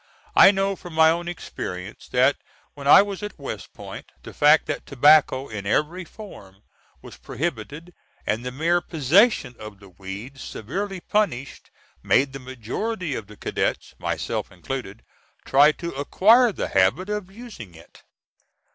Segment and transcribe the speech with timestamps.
[0.35, 2.37] I know from my own experience that
[2.73, 6.63] when I was at West Point, the fact that tobacco, in every form,
[7.03, 7.93] was prohibited,
[8.25, 11.69] and the mere possession of the weed severely punished,
[12.01, 15.03] made the majority of the cadets, myself included,
[15.45, 18.01] try to acquire the habit of using it.